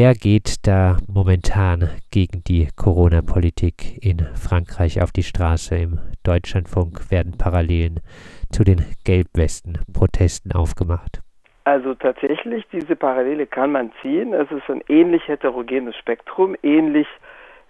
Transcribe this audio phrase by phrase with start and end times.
[0.00, 5.74] Wer geht da momentan gegen die Corona-Politik in Frankreich auf die Straße?
[5.74, 7.98] Im Deutschlandfunk werden Parallelen
[8.52, 11.20] zu den Gelbwesten-Protesten aufgemacht.
[11.64, 14.34] Also tatsächlich, diese Parallele kann man ziehen.
[14.34, 17.08] Es ist ein ähnlich heterogenes Spektrum, ähnlich,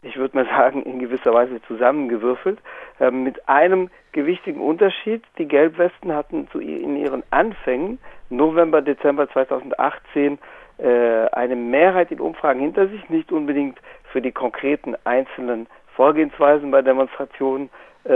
[0.02, 2.58] ich würde mal sagen, in gewisser Weise zusammengewürfelt,
[3.00, 5.22] äh, mit einem gewichtigen Unterschied.
[5.38, 7.98] Die Gelbwesten hatten zu, in ihren Anfängen,
[8.28, 10.38] November, Dezember 2018, äh,
[10.80, 13.78] eine Mehrheit in Umfragen hinter sich, nicht unbedingt
[14.12, 15.66] für die konkreten einzelnen
[15.96, 17.70] Vorgehensweisen bei Demonstrationen,
[18.04, 18.12] äh,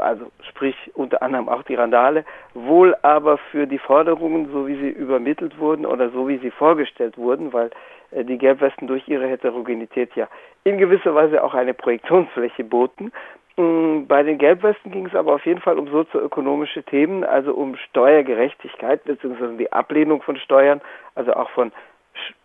[0.00, 4.90] also sprich unter anderem auch die Randale, wohl aber für die Forderungen, so wie sie
[4.90, 7.70] übermittelt wurden oder so wie sie vorgestellt wurden, weil
[8.10, 10.28] äh, die Gelbwesten durch ihre Heterogenität ja
[10.64, 13.12] in gewisser Weise auch eine Projektionsfläche boten.
[13.56, 19.02] Bei den Gelbwesten ging es aber auf jeden Fall um sozioökonomische Themen, also um Steuergerechtigkeit
[19.04, 19.56] bzw.
[19.56, 20.82] die Ablehnung von Steuern,
[21.14, 21.72] also auch von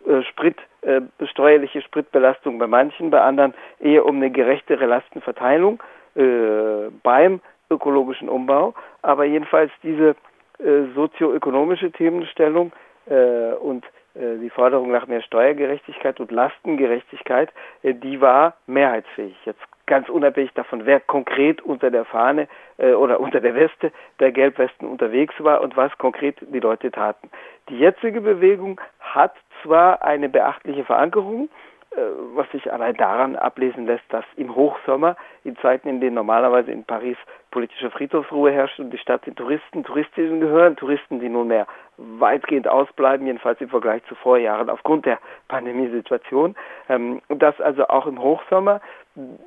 [0.07, 5.81] äh, Sprit, äh, steuerliche Spritbelastung bei manchen, bei anderen eher um eine gerechtere Lastenverteilung
[6.15, 8.73] äh, beim ökologischen Umbau.
[9.01, 10.15] Aber jedenfalls diese
[10.59, 12.71] äh, sozioökonomische Themenstellung
[13.07, 17.49] äh, und äh, die Forderung nach mehr Steuergerechtigkeit und Lastengerechtigkeit,
[17.83, 19.35] äh, die war mehrheitsfähig.
[19.45, 22.47] Jetzt ganz unabhängig davon, wer konkret unter der Fahne
[22.77, 27.29] äh, oder unter der Weste der Gelbwesten unterwegs war und was konkret die Leute taten.
[27.67, 31.49] Die jetzige Bewegung hat zwar eine beachtliche Verankerung,
[31.93, 36.85] was sich allein daran ablesen lässt, dass im Hochsommer, in Zeiten, in denen normalerweise in
[36.85, 37.17] Paris
[37.51, 41.67] politische Friedhofsruhe herrscht und die Stadt den Touristen, Touristinnen gehören, Touristen, die nunmehr
[41.97, 46.55] weitgehend ausbleiben, jedenfalls im Vergleich zu Vorjahren aufgrund der Pandemiesituation,
[46.87, 48.79] ähm, dass also auch im Hochsommer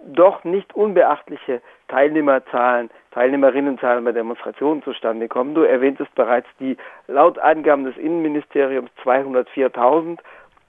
[0.05, 5.55] doch nicht unbeachtliche Teilnehmerzahlen, Teilnehmerinnenzahlen bei Demonstrationen zustande kommen.
[5.55, 10.19] Du erwähntest bereits die laut Angaben des Innenministeriums 204.000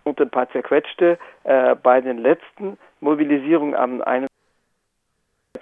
[0.05, 4.29] und ein paar zerquetschte äh, bei den letzten Mobilisierungen am 21.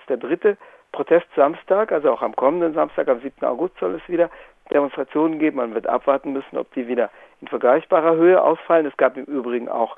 [0.07, 0.57] der dritte
[0.91, 3.43] Protestsamstag, also auch am kommenden Samstag, am 7.
[3.45, 4.29] August soll es wieder
[4.71, 5.57] Demonstrationen geben.
[5.57, 7.09] Man wird abwarten müssen, ob die wieder
[7.41, 8.85] in vergleichbarer Höhe ausfallen.
[8.85, 9.95] Es gab im Übrigen auch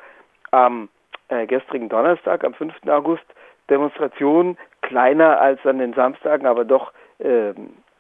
[0.51, 0.89] am
[1.27, 2.73] äh, gestrigen Donnerstag, am 5.
[2.87, 3.25] August,
[3.69, 7.53] Demonstrationen, kleiner als an den Samstagen, aber doch äh,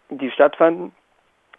[0.09, 0.93] die stattfanden.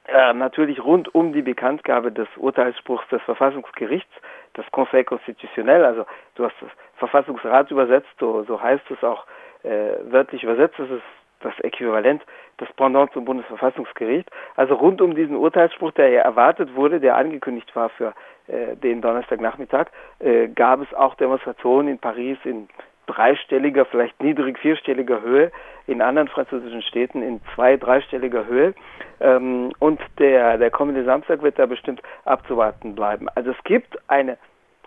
[0.07, 4.13] Äh, natürlich rund um die Bekanntgabe des Urteilsspruchs des Verfassungsgerichts,
[4.57, 9.25] das Conseil Constitutionnel, also du hast das Verfassungsrat übersetzt, so, so heißt es auch
[9.63, 11.03] äh, wörtlich übersetzt, das ist
[11.41, 12.23] das Äquivalent,
[12.57, 14.29] das Pendant zum Bundesverfassungsgericht.
[14.57, 18.15] Also rund um diesen Urteilsspruch, der ja erwartet wurde, der angekündigt war für
[18.47, 22.69] äh, den Donnerstagnachmittag, äh, gab es auch Demonstrationen in Paris in
[23.07, 25.51] dreistelliger, vielleicht niedrig vierstelliger Höhe,
[25.87, 28.75] in anderen französischen Städten in zwei, dreistelliger Höhe.
[29.21, 33.29] Ähm, und der, der kommende Samstag wird da bestimmt abzuwarten bleiben.
[33.35, 34.37] Also es gibt eine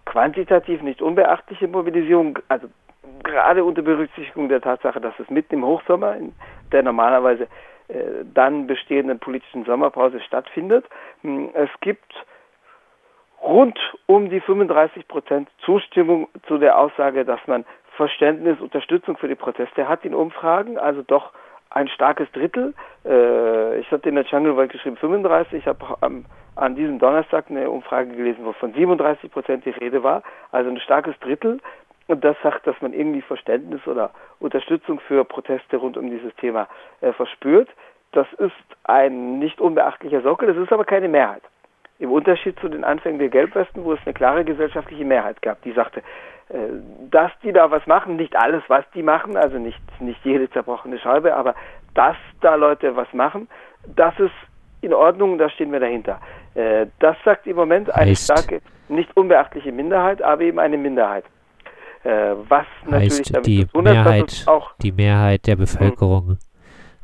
[0.05, 2.67] quantitativ nicht unbeachtliche Mobilisierung, also
[3.23, 6.33] gerade unter Berücksichtigung der Tatsache, dass es mitten im Hochsommer, in
[6.71, 7.43] der normalerweise
[7.87, 10.85] äh, dann bestehenden politischen Sommerpause stattfindet.
[11.21, 12.13] Hm, es gibt
[13.41, 17.65] rund um die 35 Prozent Zustimmung zu der Aussage, dass man
[17.99, 21.33] Verständnis, Unterstützung für die Proteste hat in Umfragen, also doch
[21.69, 22.73] ein starkes Drittel.
[23.03, 25.59] Äh, ich hatte in der Jungle World geschrieben 35.
[25.59, 25.97] Ich habe
[26.55, 30.23] an diesem Donnerstag eine Umfrage gelesen, wo von 37 Prozent die Rede war.
[30.53, 31.59] Also ein starkes Drittel.
[32.07, 36.69] Und das sagt, dass man irgendwie Verständnis oder Unterstützung für Proteste rund um dieses Thema
[37.01, 37.67] äh, verspürt.
[38.13, 38.55] Das ist
[38.85, 41.43] ein nicht unbeachtlicher Sockel, das ist aber keine Mehrheit.
[41.99, 45.73] Im Unterschied zu den Anfängen der Gelbwesten, wo es eine klare gesellschaftliche Mehrheit gab, die
[45.73, 45.99] sagte,
[46.49, 46.55] äh,
[47.11, 50.97] dass die da was machen, nicht alles, was die machen, also nicht, nicht jede zerbrochene
[50.97, 51.55] Scheibe, aber
[51.93, 53.47] dass da Leute was machen,
[53.95, 54.31] das ist
[54.81, 56.19] in Ordnung, da stehen wir dahinter.
[56.55, 61.25] Äh, das sagt im Moment eine heißt, starke, nicht unbeachtliche Minderheit, aber eben eine Minderheit.
[62.03, 66.37] Äh, was natürlich damit die zu tun hat, Mehrheit, auch die Mehrheit der Bevölkerung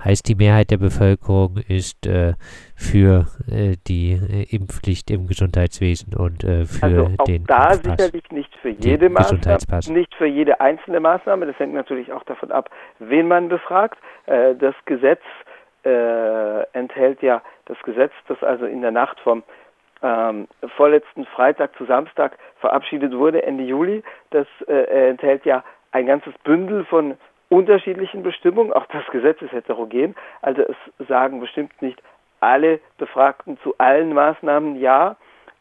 [0.06, 2.34] Heißt, die Mehrheit der Bevölkerung ist äh,
[2.76, 7.98] für äh, die äh, Impfpflicht im Gesundheitswesen und äh, für also auch den da Impfpass,
[7.98, 9.58] sicherlich nicht für jede Maßnahme,
[9.88, 11.48] nicht für jede einzelne Maßnahme.
[11.48, 12.70] Das hängt natürlich auch davon ab,
[13.00, 13.98] wen man befragt.
[14.28, 15.24] Äh, das Gesetz
[15.84, 19.42] äh, enthält ja das Gesetz, das also in der Nacht vom
[20.04, 20.48] ähm,
[20.78, 24.04] vorletzten Freitag zu Samstag verabschiedet wurde, Ende Juli.
[24.30, 27.16] Das enthält ja ein ganzes Bündel von
[27.50, 28.74] unterschiedlichen Bestimmungen.
[28.74, 30.16] Auch das Gesetz ist heterogen.
[30.42, 32.02] Also es sagen bestimmt nicht
[32.40, 35.16] alle Befragten zu allen Maßnahmen ja,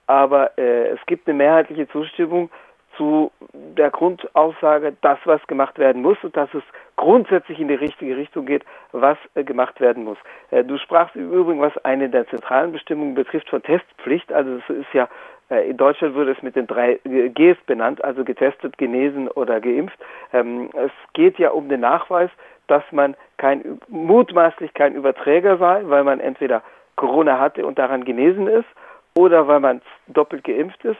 [0.06, 2.50] aber äh, es gibt eine mehrheitliche Zustimmung
[2.96, 6.62] zu der Grundaussage, das, was gemacht werden muss und dass es
[6.96, 10.18] grundsätzlich in die richtige Richtung geht, was äh, gemacht werden muss.
[10.50, 14.32] Äh, du sprachst im Übrigen, was eine der zentralen Bestimmungen betrifft, von Testpflicht.
[14.32, 15.08] Also es ist ja
[15.50, 19.98] in Deutschland würde es mit den drei Gs benannt, also getestet, genesen oder geimpft.
[20.32, 22.30] Ähm, es geht ja um den Nachweis,
[22.66, 26.62] dass man kein, mutmaßlich kein Überträger sei, weil man entweder
[26.96, 28.68] Corona hatte und daran genesen ist
[29.16, 30.98] oder weil man doppelt geimpft ist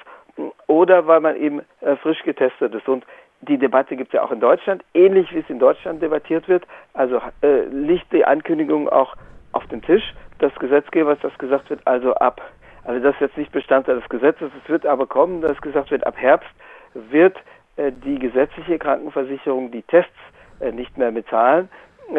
[0.67, 2.89] oder weil man eben äh, frisch getestet ist.
[2.89, 3.05] Und
[3.41, 6.65] die Debatte gibt es ja auch in Deutschland, ähnlich wie es in Deutschland debattiert wird.
[6.93, 9.15] Also äh, liegt die Ankündigung auch
[9.53, 12.41] auf dem Tisch des Gesetzgebers, dass gesagt wird, also ab,
[12.85, 16.07] also das ist jetzt nicht Bestandteil des Gesetzes, es wird aber kommen, dass gesagt wird,
[16.07, 16.51] ab Herbst
[16.95, 17.37] wird
[17.77, 20.13] äh, die gesetzliche Krankenversicherung die Tests
[20.61, 21.69] äh, nicht mehr bezahlen.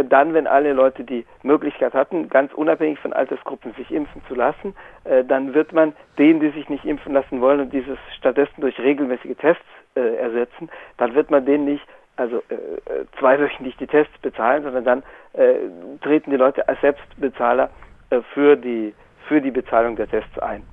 [0.09, 4.75] Dann, wenn alle Leute die Möglichkeit hatten, ganz unabhängig von Altersgruppen sich impfen zu lassen,
[5.03, 8.79] äh, dann wird man denen, die sich nicht impfen lassen wollen und dieses stattdessen durch
[8.79, 9.63] regelmäßige Tests
[9.95, 11.85] äh, ersetzen, dann wird man denen nicht
[12.17, 15.03] also äh, zweiwöchentlich die Tests bezahlen, sondern dann
[15.33, 15.55] äh,
[16.01, 17.69] treten die Leute als Selbstbezahler
[18.09, 18.93] äh, für, die,
[19.27, 20.63] für die Bezahlung der Tests ein.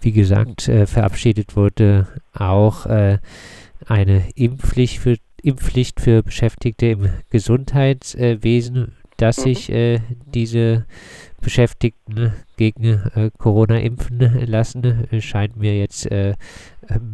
[0.00, 3.18] Wie gesagt, äh, verabschiedet wurde auch äh,
[3.86, 9.42] eine Impfpflicht für, Impfpflicht für Beschäftigte im Gesundheitswesen, dass mhm.
[9.42, 10.86] sich äh, diese
[11.40, 16.34] Beschäftigten gegen äh, Corona impfen lassen, äh, scheint mir jetzt äh,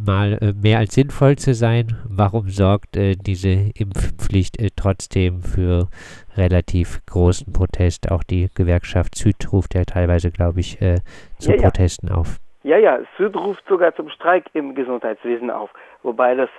[0.05, 1.97] mal äh, mehr als sinnvoll zu sein.
[2.07, 5.89] Warum sorgt äh, diese Impfpflicht äh, trotzdem für
[6.35, 8.11] relativ großen Protest?
[8.11, 10.79] Auch die Gewerkschaft Süd ruft ja teilweise, glaube ich,
[11.37, 12.15] zu ja, Protesten ja.
[12.15, 12.39] auf.
[12.63, 15.69] Ja, ja, Süd ruft sogar zum Streik im Gesundheitswesen auf.
[16.03, 16.51] Wobei das äh,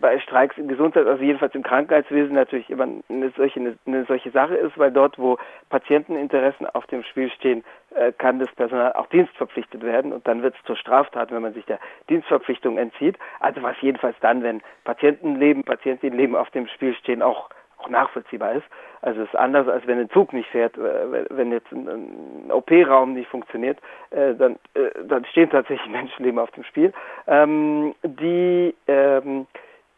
[0.00, 4.30] bei Streiks im Gesundheits-, also jedenfalls im Krankenheitswesen natürlich immer eine solche, eine, eine solche
[4.30, 5.38] Sache ist, weil dort, wo
[5.70, 7.64] Patienteninteressen auf dem Spiel stehen,
[7.94, 11.54] äh, kann das Personal auch dienstverpflichtet werden und dann wird es zur Straftat, wenn man
[11.54, 13.18] sich der Dienstverpflichtung entzieht.
[13.40, 18.66] Also was jedenfalls dann, wenn Patientenleben, Patientinnenleben auf dem Spiel stehen, auch auch nachvollziehbar ist.
[19.02, 23.14] Also es ist anders, als wenn ein Zug nicht fährt, äh, wenn jetzt ein, OP-Raum
[23.14, 23.78] nicht funktioniert,
[24.10, 26.92] äh, dann, äh, dann stehen tatsächlich Menschenleben auf dem Spiel.
[27.26, 29.46] Ähm, die ähm,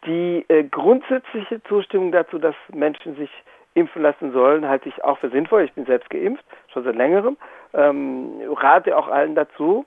[0.07, 3.31] die grundsätzliche Zustimmung dazu, dass Menschen sich
[3.75, 5.65] impfen lassen sollen, halte ich auch für sinnvoll.
[5.65, 7.37] Ich bin selbst geimpft, schon seit längerem.
[7.75, 9.85] Ähm, rate auch allen dazu.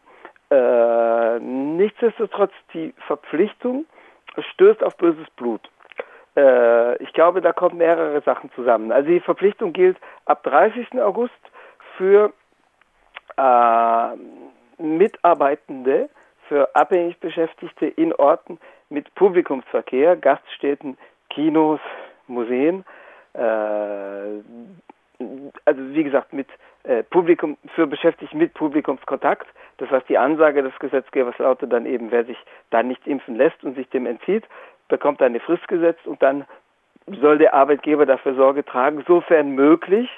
[1.39, 3.85] Nichtsdestotrotz, die Verpflichtung
[4.38, 5.61] stößt auf böses Blut.
[6.35, 8.91] Äh, ich glaube, da kommen mehrere Sachen zusammen.
[8.91, 11.01] Also die Verpflichtung gilt ab 30.
[11.01, 11.33] August
[11.97, 12.33] für
[13.37, 14.15] äh,
[14.77, 16.09] Mitarbeitende,
[16.47, 20.97] für abhängig Beschäftigte in Orten mit Publikumsverkehr, Gaststätten,
[21.29, 21.79] Kinos,
[22.27, 22.83] Museen,
[23.33, 23.39] äh,
[25.65, 26.47] also wie gesagt mit
[26.83, 29.47] äh, Publikum für Beschäftigte mit Publikumskontakt.
[29.77, 32.37] Das heißt, die Ansage des Gesetzgebers lautet dann eben, wer sich
[32.69, 34.45] da nicht impfen lässt und sich dem entzieht,
[34.91, 36.45] bekommt eine Frist gesetzt und dann
[37.19, 40.09] soll der Arbeitgeber dafür Sorge tragen, sofern möglich,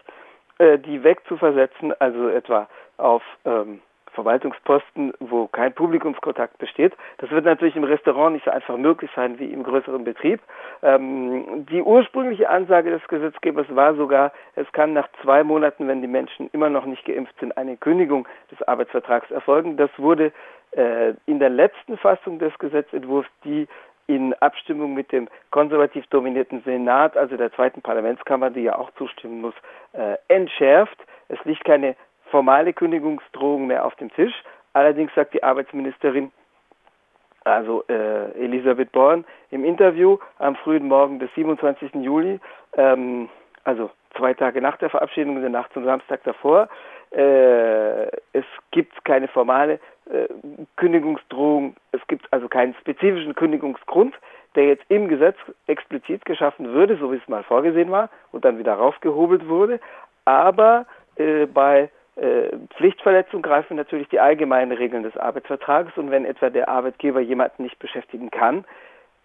[0.57, 2.67] äh, die wegzuversetzen, also etwa
[2.97, 3.79] auf ähm,
[4.13, 6.93] Verwaltungsposten, wo kein Publikumskontakt besteht.
[7.17, 10.39] Das wird natürlich im Restaurant nicht so einfach möglich sein wie im größeren Betrieb.
[10.81, 16.07] Ähm, die ursprüngliche Ansage des Gesetzgebers war sogar, es kann nach zwei Monaten, wenn die
[16.07, 19.77] Menschen immer noch nicht geimpft sind, eine Kündigung des Arbeitsvertrags erfolgen.
[19.77, 20.31] Das wurde
[20.71, 23.67] äh, in der letzten Fassung des Gesetzentwurfs, die
[24.07, 29.41] in Abstimmung mit dem konservativ dominierten Senat, also der zweiten Parlamentskammer, die ja auch zustimmen
[29.41, 29.53] muss,
[29.93, 30.97] äh, entschärft.
[31.29, 31.95] Es liegt keine
[32.29, 34.33] formale Kündigungsdrohung mehr auf dem Tisch.
[34.73, 36.31] Allerdings sagt die Arbeitsministerin,
[37.43, 41.93] also äh, Elisabeth Born, im Interview am frühen Morgen des 27.
[41.95, 42.39] Juli,
[42.75, 43.29] ähm,
[43.63, 46.67] also zwei Tage nach der Verabschiedung und der Nacht zum Samstag davor,
[47.11, 49.79] äh, es gibt keine formale
[50.09, 50.27] äh,
[50.77, 54.15] Kündigungsdrohung, es gibt also keinen spezifischen Kündigungsgrund,
[54.55, 58.57] der jetzt im Gesetz explizit geschaffen würde, so wie es mal vorgesehen war und dann
[58.57, 59.79] wieder raufgehobelt wurde.
[60.25, 66.49] Aber äh, bei äh, Pflichtverletzung greifen natürlich die allgemeinen Regeln des Arbeitsvertrages und wenn etwa
[66.49, 68.65] der Arbeitgeber jemanden nicht beschäftigen kann,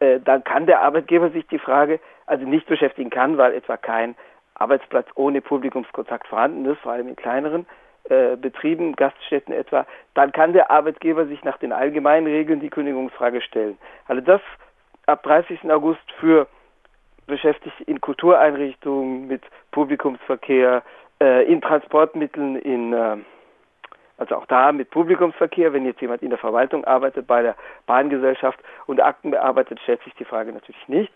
[0.00, 4.14] äh, dann kann der Arbeitgeber sich die Frage, also nicht beschäftigen kann, weil etwa kein
[4.58, 7.66] Arbeitsplatz ohne Publikumskontakt vorhanden ist, vor allem in kleineren
[8.08, 13.40] äh, Betrieben, Gaststätten etwa, dann kann der Arbeitgeber sich nach den allgemeinen Regeln die Kündigungsfrage
[13.40, 13.78] stellen.
[14.06, 14.40] Also das
[15.06, 15.70] ab 30.
[15.70, 16.46] August für
[17.26, 20.82] Beschäftigte in Kultureinrichtungen mit Publikumsverkehr,
[21.20, 23.18] äh, in Transportmitteln, in äh,
[24.16, 27.54] also auch da mit Publikumsverkehr, wenn jetzt jemand in der Verwaltung arbeitet, bei der
[27.86, 31.12] Bahngesellschaft und Akten bearbeitet, stellt sich die Frage natürlich nicht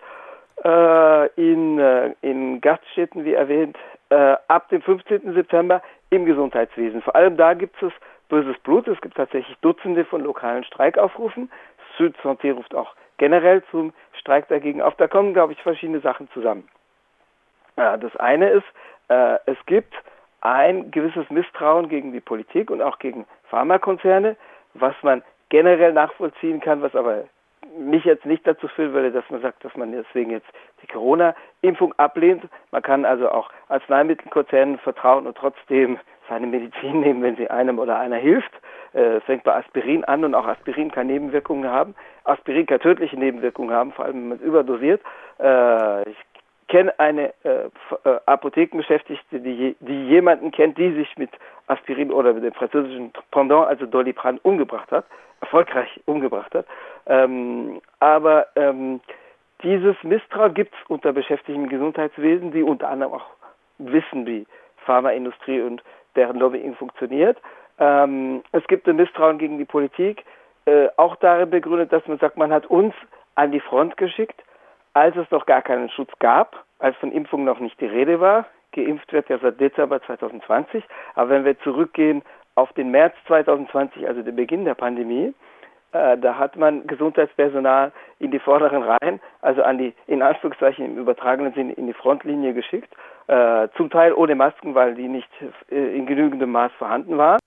[0.64, 3.76] in, äh, in Gaststätten, wie erwähnt,
[4.10, 5.32] äh, ab dem 15.
[5.32, 7.02] September im Gesundheitswesen.
[7.02, 7.92] Vor allem da gibt es
[8.28, 8.86] böses Blut.
[8.86, 11.50] Es gibt tatsächlich Dutzende von lokalen Streikaufrufen.
[11.96, 14.94] Süd Santé ruft auch generell zum Streik dagegen auf.
[14.96, 16.68] Da kommen, glaube ich, verschiedene Sachen zusammen.
[17.76, 18.66] Ja, das eine ist,
[19.08, 19.94] äh, es gibt
[20.40, 24.36] ein gewisses Misstrauen gegen die Politik und auch gegen Pharmakonzerne,
[24.74, 27.24] was man generell nachvollziehen kann, was aber
[27.78, 30.48] mich jetzt nicht dazu führen würde, dass man sagt, dass man deswegen jetzt
[30.82, 32.44] die Corona-Impfung ablehnt.
[32.70, 35.98] Man kann also auch Arzneimittelkonzernen vertrauen und trotzdem
[36.28, 38.52] seine Medizin nehmen, wenn sie einem oder einer hilft.
[38.92, 41.94] Äh, fängt bei Aspirin an und auch Aspirin kann Nebenwirkungen haben.
[42.24, 45.00] Aspirin kann tödliche Nebenwirkungen haben, vor allem wenn man es überdosiert.
[45.40, 46.16] Äh, ich
[46.68, 47.68] kenne eine äh,
[48.26, 51.30] Apothekenbeschäftigte, die, die jemanden kennt, die sich mit
[51.66, 55.04] Aspirin oder mit dem französischen Pendant, also Doliprane, umgebracht hat,
[55.42, 56.66] erfolgreich umgebracht hat.
[57.06, 59.00] Ähm, aber ähm,
[59.62, 63.26] dieses Misstrauen gibt es unter Beschäftigten im Gesundheitswesen, die unter anderem auch
[63.78, 64.46] wissen, wie
[64.86, 65.82] Pharmaindustrie und
[66.16, 67.38] deren Lobbying funktioniert.
[67.78, 70.24] Ähm, es gibt ein Misstrauen gegen die Politik,
[70.64, 72.94] äh, auch darin begründet, dass man sagt, man hat uns
[73.34, 74.42] an die Front geschickt
[74.94, 78.46] als es noch gar keinen Schutz gab, als von Impfung noch nicht die Rede war.
[78.72, 80.84] Geimpft wird ja seit Dezember 2020.
[81.14, 82.22] Aber wenn wir zurückgehen
[82.54, 85.34] auf den März 2020, also den Beginn der Pandemie,
[85.92, 90.98] äh, da hat man Gesundheitspersonal in die vorderen Reihen, also an die, in Anführungszeichen im
[90.98, 92.92] übertragenen Sinne, in die Frontlinie geschickt.
[93.28, 95.30] Äh, zum Teil ohne Masken, weil die nicht
[95.70, 97.38] äh, in genügendem Maß vorhanden waren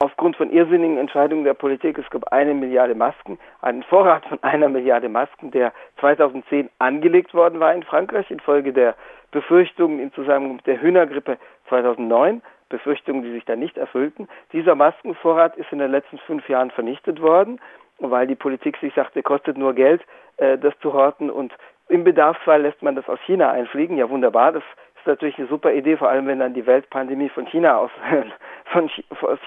[0.00, 4.68] aufgrund von irrsinnigen Entscheidungen der Politik, es gab eine Milliarde Masken, einen Vorrat von einer
[4.68, 8.94] Milliarde Masken, der 2010 angelegt worden war in Frankreich infolge der
[9.30, 11.38] Befürchtungen im Zusammenhang mit der Hühnergrippe
[11.68, 14.28] 2009, Befürchtungen, die sich dann nicht erfüllten.
[14.52, 17.60] Dieser Maskenvorrat ist in den letzten fünf Jahren vernichtet worden,
[17.98, 20.02] weil die Politik sich sagte, kostet nur Geld,
[20.36, 21.52] äh, das zu horten und
[21.88, 23.96] im Bedarfsfall lässt man das aus China einfliegen.
[23.96, 24.62] Ja, wunderbar, das
[24.98, 27.90] ist natürlich eine super Idee, vor allem wenn dann die Weltpandemie von China aus
[28.72, 28.90] von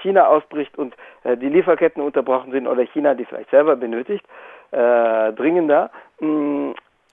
[0.02, 4.26] China ausbricht und äh, die Lieferketten unterbrochen sind oder China die vielleicht selber benötigt,
[4.72, 5.90] äh, dringender.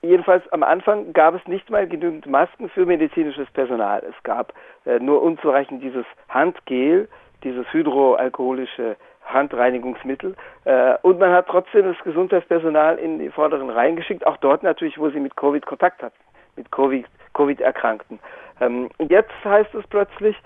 [0.01, 4.01] Jedenfalls am Anfang gab es nicht mal genügend Masken für medizinisches Personal.
[4.07, 4.53] Es gab
[4.85, 7.09] äh, nur unzureichend dieses Handgel,
[7.43, 10.35] dieses hydroalkoholische Handreinigungsmittel.
[10.63, 14.97] Äh, und man hat trotzdem das Gesundheitspersonal in die vorderen Reihen geschickt, auch dort natürlich,
[14.97, 16.19] wo sie mit Covid Kontakt hatten,
[16.55, 18.19] mit Covid-Erkrankten.
[18.61, 20.37] ähm, jetzt heißt es plötzlich,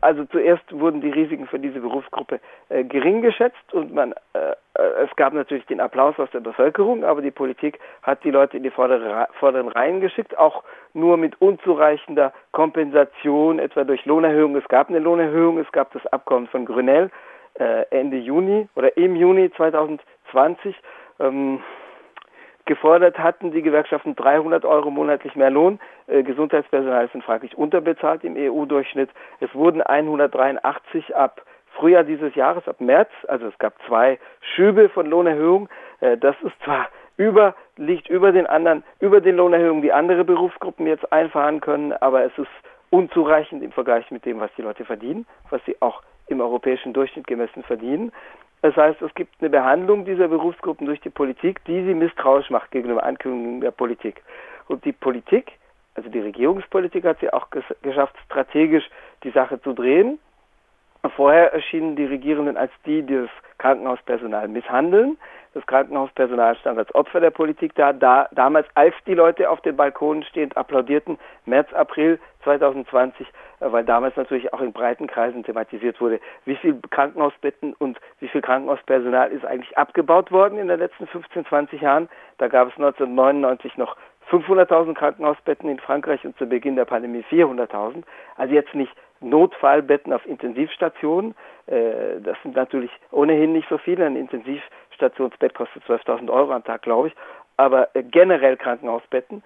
[0.00, 5.04] also zuerst wurden die Risiken für diese Berufsgruppe äh, gering geschätzt und man, äh, äh,
[5.04, 8.62] es gab natürlich den Applaus aus der Bevölkerung, aber die Politik hat die Leute in
[8.62, 10.62] die vordere, vorderen Reihen geschickt, auch
[10.94, 14.56] nur mit unzureichender Kompensation, etwa durch Lohnerhöhung.
[14.56, 17.10] Es gab eine Lohnerhöhung, es gab das Abkommen von Grünell
[17.58, 20.76] äh, Ende Juni oder im Juni 2020.
[21.20, 21.60] Ähm,
[22.68, 25.80] Gefordert hatten die Gewerkschaften 300 Euro monatlich mehr Lohn.
[26.06, 29.08] Äh, Gesundheitspersonal ist in Frankreich unterbezahlt im EU-Durchschnitt.
[29.40, 31.40] Es wurden 183 ab
[31.72, 33.08] Frühjahr dieses Jahres, ab März.
[33.26, 34.18] Also es gab zwei
[34.54, 35.70] Schübe von Lohnerhöhung.
[36.00, 40.86] Äh, das ist zwar über, liegt über den anderen, über den Lohnerhöhungen, die andere Berufsgruppen
[40.86, 42.50] jetzt einfahren können, aber es ist
[42.90, 47.26] unzureichend im Vergleich mit dem, was die Leute verdienen, was sie auch im europäischen Durchschnitt
[47.26, 48.12] gemessen verdienen.
[48.62, 52.70] Das heißt, es gibt eine Behandlung dieser Berufsgruppen durch die Politik, die sie misstrauisch macht
[52.70, 54.22] gegenüber Ankündigungen der Politik.
[54.66, 55.52] Und die Politik,
[55.94, 57.48] also die Regierungspolitik, hat sie auch
[57.82, 58.88] geschafft, strategisch
[59.22, 60.18] die Sache zu drehen.
[61.14, 65.16] Vorher erschienen die Regierenden als die, die das Krankenhauspersonal misshandeln.
[65.54, 67.92] Das Krankenhauspersonal stand als Opfer der Politik da.
[67.92, 73.84] da damals, als die Leute auf den Balkonen stehend applaudierten, März, April 2020, äh, weil
[73.84, 79.30] damals natürlich auch in breiten Kreisen thematisiert wurde, wie viel Krankenhausbetten und wie viel Krankenhauspersonal
[79.30, 82.08] ist eigentlich abgebaut worden in den letzten 15, 20 Jahren.
[82.38, 83.96] Da gab es 1999 noch
[84.30, 88.02] 500.000 Krankenhausbetten in Frankreich und zu Beginn der Pandemie 400.000.
[88.36, 91.34] Also jetzt nicht Notfallbetten auf Intensivstationen.
[91.66, 94.06] Äh, das sind natürlich ohnehin nicht so viele.
[94.06, 97.14] Ein Intensivstationsbett kostet 12.000 Euro am Tag, glaube ich.
[97.56, 99.42] Aber äh, generell Krankenhausbetten.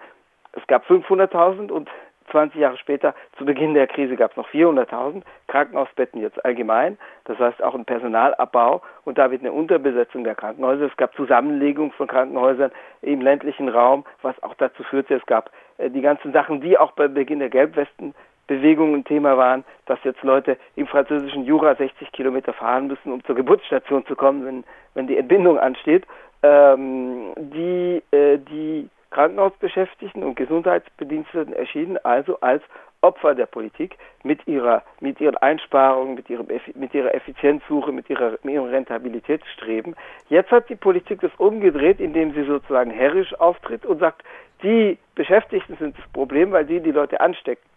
[0.53, 1.89] Es gab 500.000 und
[2.31, 6.97] 20 Jahre später, zu Beginn der Krise, gab es noch 400.000 Krankenhausbetten jetzt allgemein.
[7.25, 10.85] Das heißt auch ein Personalabbau und damit eine Unterbesetzung der Krankenhäuser.
[10.85, 15.89] Es gab Zusammenlegung von Krankenhäusern im ländlichen Raum, was auch dazu führte, es gab äh,
[15.89, 18.13] die ganzen Sachen, die auch bei Beginn der Gelbwesten
[18.55, 23.23] Bewegung ein Thema waren, dass jetzt Leute im französischen Jura 60 Kilometer fahren müssen, um
[23.23, 26.05] zur Geburtsstation zu kommen, wenn, wenn die Entbindung ansteht.
[26.43, 32.63] Ähm, die, äh, die Krankenhausbeschäftigten und Gesundheitsbediensteten erschienen also als
[33.01, 38.37] Opfer der Politik mit ihrer, mit ihren Einsparungen, mit, ihrem, mit ihrer Effizienzsuche, mit, ihrer,
[38.43, 39.95] mit ihrem Rentabilitätsstreben.
[40.29, 44.23] Jetzt hat die Politik das umgedreht, indem sie sozusagen herrisch auftritt und sagt,
[44.63, 47.72] die Beschäftigten sind das Problem, weil die die Leute anstecken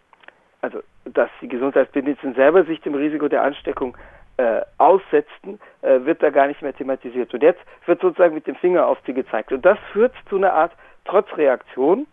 [0.61, 3.97] also dass die Gesundheitsbediensteten selber sich dem Risiko der Ansteckung
[4.37, 7.33] äh, aussetzten, äh, wird da gar nicht mehr thematisiert.
[7.33, 9.51] Und jetzt wird sozusagen mit dem Finger auf sie gezeigt.
[9.51, 10.71] Und das führt zu einer Art
[11.05, 12.05] Trotzreaktion,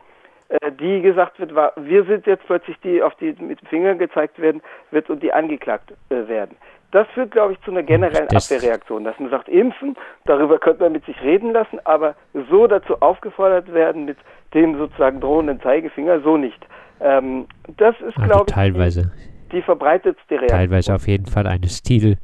[0.49, 3.95] äh, die gesagt wird, war, wir sind jetzt plötzlich die, auf die mit dem Finger
[3.95, 6.57] gezeigt werden wird und die angeklagt äh, werden.
[6.95, 9.97] Das führt, glaube ich, zu einer generellen das Abwehrreaktion, dass man sagt, impfen,
[10.27, 12.15] darüber könnte man mit sich reden lassen, aber
[12.49, 14.17] so dazu aufgefordert werden mit
[14.55, 16.65] dem sozusagen drohenden Zeigefinger, so nicht.
[17.01, 17.47] Ähm,
[17.79, 19.11] das ist, also glaube ich, teilweise.
[19.51, 20.57] Die, die verbreitetste Reaktion.
[20.57, 22.17] Teilweise auf jeden Fall eine Stil,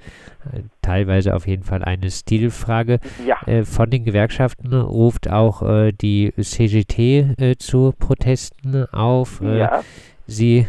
[0.83, 3.00] teilweise auf jeden Fall eine Stilfrage.
[3.27, 3.39] Ja.
[3.47, 9.41] Äh, von den Gewerkschaften ruft auch äh, die CGT äh, zu Protesten auf.
[9.43, 9.81] Äh, ja.
[10.27, 10.69] Sie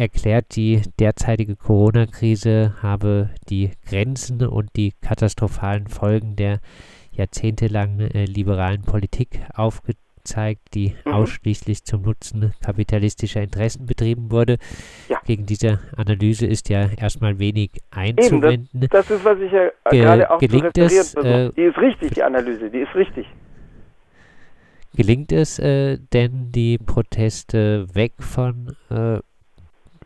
[0.00, 6.60] erklärt, die derzeitige Corona-Krise habe die Grenzen und die katastrophalen Folgen der
[7.12, 11.12] jahrzehntelangen äh, liberalen Politik aufgezeigt zeigt, die mhm.
[11.12, 14.58] ausschließlich zum Nutzen kapitalistischer Interessen betrieben wurde.
[15.08, 15.20] Ja.
[15.24, 18.68] Gegen diese Analyse ist ja erstmal wenig einzuwenden.
[18.74, 21.62] Eben, das, das, ist, was ich ja Ge gerade auch gelingt zu es, äh, Die
[21.62, 23.26] ist richtig, die Analyse, die ist richtig.
[24.94, 29.18] Gelingt es äh, denn, die Proteste weg von äh,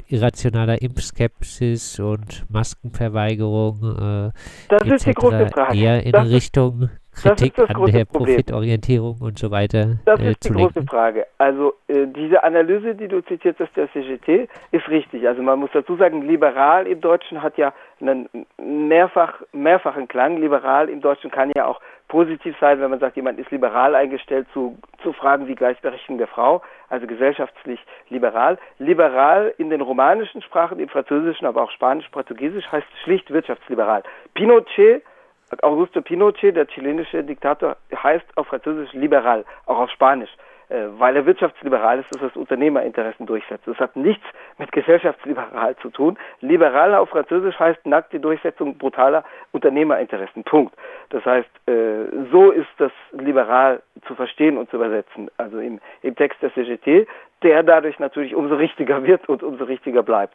[0.08, 4.30] irrationaler Impfskepsis und Maskenverweigerung äh,
[4.68, 5.78] das ist die große Frage.
[5.78, 10.52] eher in das Richtung Kritik an der Profitorientierung und so weiter Das äh, ist die
[10.52, 10.72] lenken.
[10.74, 11.26] große Frage.
[11.38, 15.26] Also äh, diese Analyse, die du zitiert hast, der CGT, ist richtig.
[15.26, 18.28] Also man muss dazu sagen, liberal im Deutschen hat ja einen
[18.58, 20.38] mehrfach, mehrfachen Klang.
[20.38, 24.46] Liberal im Deutschen kann ja auch positiv sein, wenn man sagt, jemand ist liberal eingestellt
[24.52, 28.58] zu, zu Fragen wie Gleichberechtigung der Frau, also gesellschaftlich liberal.
[28.78, 34.02] Liberal in den romanischen Sprachen, im Französischen, aber auch Spanisch, Portugiesisch heißt schlicht wirtschaftsliberal.
[34.34, 35.02] Pinochet
[35.62, 40.30] Augusto Pinochet, der chilenische Diktator, heißt auf Französisch liberal, auch auf Spanisch,
[40.68, 43.66] äh, weil er wirtschaftsliberal ist, dass das Unternehmerinteressen durchsetzt.
[43.66, 44.24] Das hat nichts
[44.58, 46.18] mit gesellschaftsliberal zu tun.
[46.40, 50.44] Liberal auf Französisch heißt nackte Durchsetzung brutaler Unternehmerinteressen.
[50.44, 50.74] Punkt.
[51.10, 55.30] Das heißt, äh, so ist das liberal zu verstehen und zu übersetzen.
[55.36, 57.06] Also im, im Text der CGT,
[57.42, 60.34] der dadurch natürlich umso richtiger wird und umso richtiger bleibt.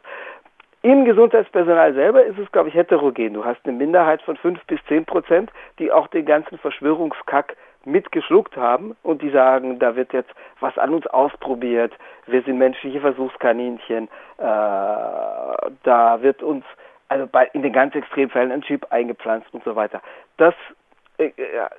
[0.82, 3.34] Im Gesundheitspersonal selber ist es, glaube ich, heterogen.
[3.34, 8.56] Du hast eine Minderheit von fünf bis zehn Prozent, die auch den ganzen Verschwörungskack mitgeschluckt
[8.56, 11.92] haben und die sagen, da wird jetzt was an uns ausprobiert,
[12.26, 14.04] wir sind menschliche Versuchskaninchen,
[14.38, 16.64] äh, da wird uns
[17.08, 20.00] also bei, in den ganz extremen Fällen ein Chip eingepflanzt und so weiter.
[20.36, 20.54] Das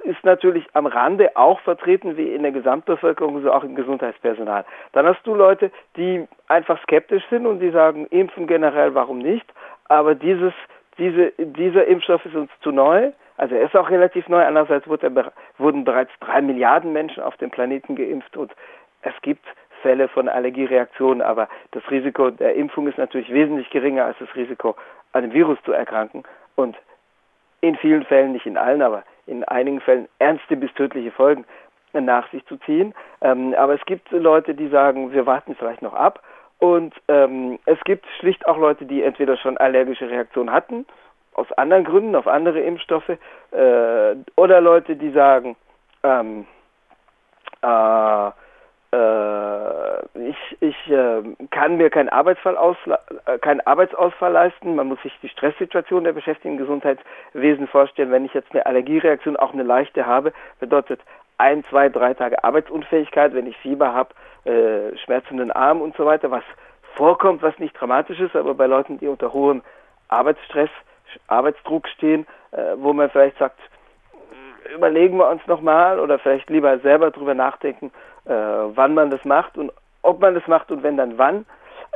[0.04, 4.66] ist natürlich am Rande auch vertreten, wie in der Gesamtbevölkerung, so auch im Gesundheitspersonal.
[4.94, 9.46] Dann hast du Leute, die einfach skeptisch sind und die sagen, impfen generell, warum nicht?
[9.86, 10.54] Aber dieses,
[10.98, 13.12] diese, dieser Impfstoff ist uns zu neu.
[13.38, 14.46] Also er ist auch relativ neu.
[14.46, 18.52] Andererseits wurde, wurden bereits drei Milliarden Menschen auf dem Planeten geimpft und
[19.02, 19.46] es gibt
[19.82, 24.76] Fälle von Allergiereaktionen, aber das Risiko der Impfung ist natürlich wesentlich geringer als das Risiko,
[25.14, 26.24] an dem Virus zu erkranken.
[26.56, 26.78] Und
[27.62, 31.46] in vielen Fällen, nicht in allen, aber in einigen Fällen ernste bis tödliche Folgen
[31.94, 32.94] nach sich zu ziehen.
[33.22, 36.22] Ähm, aber es gibt Leute, die sagen, wir warten vielleicht noch ab.
[36.60, 40.86] Und ähm, es gibt schlicht auch Leute, die entweder schon allergische Reaktionen hatten,
[41.34, 45.56] aus anderen Gründen, auf andere Impfstoffe, äh, oder Leute, die sagen,
[46.04, 46.46] ähm,
[47.62, 48.32] äh,
[48.94, 52.58] ich, ich äh, kann mir keinen Arbeitsfall
[53.26, 54.76] äh, keinen Arbeitsausfall leisten.
[54.76, 58.12] Man muss sich die Stresssituation der Beschäftigten im Gesundheitswesen vorstellen.
[58.12, 61.00] Wenn ich jetzt eine Allergiereaktion, auch eine leichte habe, bedeutet
[61.38, 64.10] ein, zwei, drei Tage Arbeitsunfähigkeit, wenn ich Fieber habe,
[64.50, 66.44] äh, schmerzenden Arm und so weiter, was
[66.96, 69.64] vorkommt, was nicht dramatisch ist, aber bei Leuten, die unter hohem
[70.10, 70.70] Arbeitsstress,
[71.28, 73.60] Arbeitsdruck stehen, äh, wo man vielleicht sagt,
[74.76, 77.92] überlegen wir uns nochmal oder vielleicht lieber selber drüber nachdenken,
[78.26, 81.46] äh, wann man das macht und ob man das macht und wenn dann wann.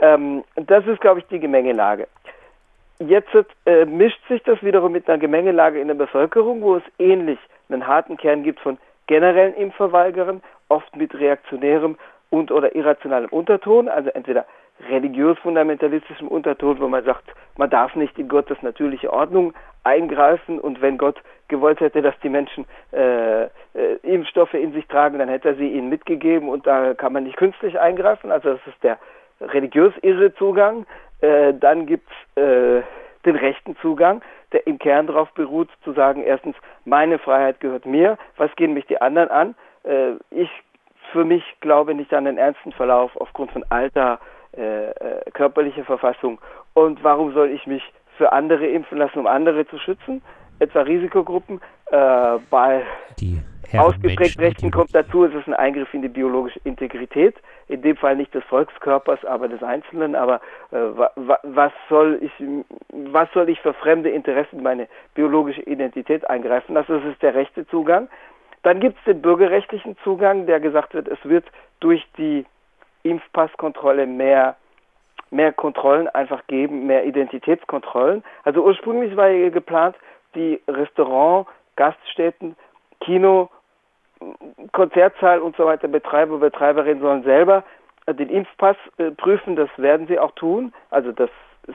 [0.02, 2.08] Ähm, das ist, glaube ich, die Gemengelage.
[3.00, 3.30] Jetzt
[3.66, 7.88] äh, mischt sich das wiederum mit einer Gemengelage in der Bevölkerung, wo es ähnlich einen
[7.88, 11.98] harten Kern gibt von generellen Impfverweigerern, oft mit reaktionärem
[12.30, 14.46] und oder irrationalem Unterton, also entweder
[14.90, 17.26] religiös-fundamentalistischem Unterton, wo man sagt,
[17.58, 22.30] man darf nicht in Gottes natürliche Ordnung eingreifen und wenn Gott gewollt hätte, dass die
[22.30, 23.50] Menschen äh, äh,
[24.04, 27.38] Impfstoffe in sich tragen, dann hätte er sie ihnen mitgegeben und da kann man nicht
[27.38, 28.32] künstlich eingreifen.
[28.32, 28.98] Also das ist der
[29.42, 30.86] religiös irre Zugang.
[31.22, 32.82] Äh, dann gibt es äh,
[33.26, 36.56] den rechten Zugang, der im Kern darauf beruht, zu sagen, erstens,
[36.86, 39.56] meine Freiheit gehört mir, was gehen mich die anderen an?
[39.84, 40.50] Äh, ich
[41.12, 44.20] für mich glaube nicht an den ernsten Verlauf aufgrund von Alter,
[44.58, 46.40] äh, äh, körperliche Verfassung.
[46.74, 47.84] Und warum soll ich mich
[48.18, 50.22] für andere impfen lassen, um andere zu schützen?
[50.60, 51.62] Etwa Risikogruppen.
[51.92, 52.84] Äh, bei
[53.78, 57.36] ausgeprägt Rechten kommt dazu, es ist ein Eingriff in die biologische Integrität.
[57.68, 60.16] In dem Fall nicht des Volkskörpers, aber des Einzelnen.
[60.16, 60.36] Aber
[60.72, 62.32] äh, wa, wa, was soll ich,
[62.90, 66.94] was soll ich für fremde Interessen meine biologische Identität eingreifen lassen?
[66.94, 68.08] Das ist der rechte Zugang.
[68.64, 71.46] Dann gibt es den bürgerrechtlichen Zugang, der gesagt wird, es wird
[71.80, 72.46] durch die
[73.04, 74.56] Impfpasskontrolle mehr
[75.32, 78.24] mehr Kontrollen einfach geben, mehr Identitätskontrollen.
[78.44, 79.96] Also ursprünglich war ja geplant,
[80.36, 82.56] die Restaurant, Gaststätten,
[83.02, 83.50] Kino,
[84.72, 87.64] Konzertsaal und so weiter Betreiber, Betreiberinnen sollen selber
[88.08, 90.74] den Impfpass äh, prüfen, das werden sie auch tun.
[90.92, 91.30] Also das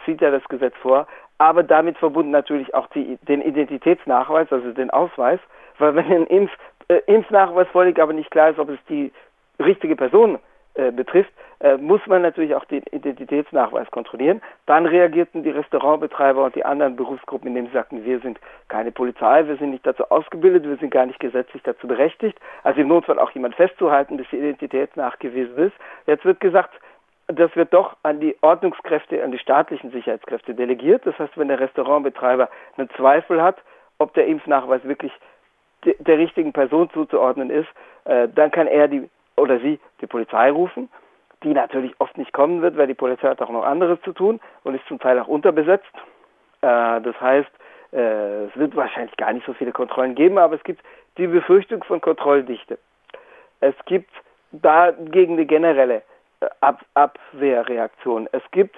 [0.07, 1.07] sieht ja das Gesetz vor,
[1.39, 5.41] aber damit verbunden natürlich auch die, den Identitätsnachweis, also den Ausweis,
[5.79, 6.53] weil wenn ein Impf,
[6.89, 9.13] äh, Impfnachweis vorliegt, aber nicht klar ist, ob es die
[9.59, 10.39] richtige Person
[10.75, 14.41] äh, betrifft, äh, muss man natürlich auch den Identitätsnachweis kontrollieren.
[14.67, 19.47] Dann reagierten die Restaurantbetreiber und die anderen Berufsgruppen, indem sie sagten, wir sind keine Polizei,
[19.47, 23.19] wir sind nicht dazu ausgebildet, wir sind gar nicht gesetzlich dazu berechtigt, also im Notfall
[23.19, 25.75] auch jemand festzuhalten, bis die Identität nachgewiesen ist.
[26.07, 26.73] Jetzt wird gesagt,
[27.27, 31.07] das wird doch an die Ordnungskräfte, an die staatlichen Sicherheitskräfte delegiert.
[31.07, 33.59] Das heißt, wenn der Restaurantbetreiber einen Zweifel hat,
[33.99, 35.13] ob der Impfnachweis wirklich
[35.85, 37.69] de der richtigen Person zuzuordnen ist,
[38.05, 40.89] äh, dann kann er die oder sie die Polizei rufen,
[41.43, 44.41] die natürlich oft nicht kommen wird, weil die Polizei hat auch noch anderes zu tun
[44.65, 45.93] und ist zum Teil auch unterbesetzt.
[46.61, 47.51] Äh, das heißt,
[47.93, 50.83] äh, es wird wahrscheinlich gar nicht so viele Kontrollen geben, aber es gibt
[51.17, 52.79] die Befürchtung von Kontrolldichte.
[53.61, 54.11] Es gibt
[54.53, 56.03] dagegen eine generelle
[56.61, 58.27] Ab Abwehrreaktion.
[58.33, 58.77] Es gibt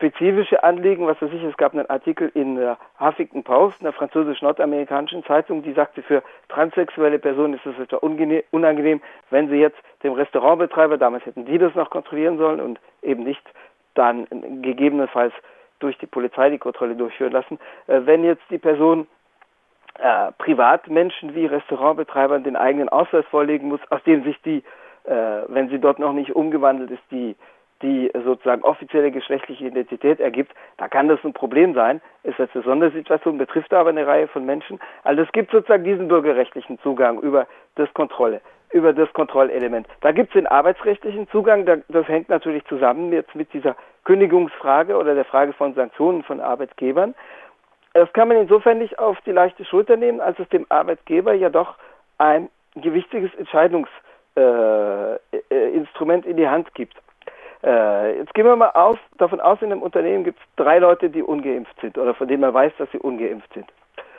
[0.00, 5.24] spezifische Anliegen, was weiß ich, es gab einen Artikel in der Huffington Post, einer französisch-nordamerikanischen
[5.24, 10.96] Zeitung, die sagte, für transsexuelle Personen ist es etwa unangenehm, wenn sie jetzt dem Restaurantbetreiber,
[10.96, 13.42] damals hätten die das noch kontrollieren sollen und eben nicht
[13.92, 14.26] dann
[14.62, 15.34] gegebenenfalls
[15.80, 19.06] durch die Polizei die Kontrolle durchführen lassen, äh, wenn jetzt die Person
[19.98, 24.62] äh, Privatmenschen wie Restaurantbetreibern den eigenen Ausweis vorlegen muss, aus dem sich die
[25.04, 27.34] äh, wenn sie dort noch nicht umgewandelt ist, die,
[27.82, 32.00] die sozusagen offizielle geschlechtliche Identität ergibt, da kann das ein Problem sein.
[32.22, 34.78] Ist jetzt eine Sondersituation, betrifft aber eine Reihe von Menschen.
[35.04, 38.40] Also es gibt sozusagen diesen bürgerrechtlichen Zugang über das Kontrolle,
[38.72, 39.86] über das Kontrollelement.
[40.02, 45.14] Da gibt es den arbeitsrechtlichen Zugang, das hängt natürlich zusammen jetzt mit dieser Kündigungsfrage oder
[45.14, 47.14] der Frage von Sanktionen von Arbeitgebern.
[47.94, 51.48] Das kann man insofern nicht auf die leichte Schulter nehmen, als es dem Arbeitgeber ja
[51.48, 51.76] doch
[52.18, 53.88] ein gewichtiges Entscheidungs-
[54.36, 55.18] äh, äh,
[55.74, 56.94] Instrument in die Hand gibt.
[57.62, 61.10] Äh, jetzt gehen wir mal aus, davon aus, in einem Unternehmen gibt es drei Leute,
[61.10, 63.66] die ungeimpft sind oder von denen man weiß, dass sie ungeimpft sind.